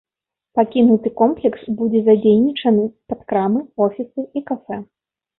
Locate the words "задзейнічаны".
2.07-2.85